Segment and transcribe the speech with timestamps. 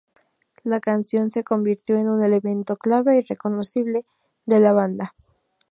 [0.63, 4.03] La canción se convirtió en un elemento clave y reconocible
[4.47, 5.13] de la banda.